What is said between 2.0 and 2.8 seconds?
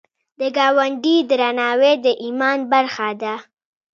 د ایمان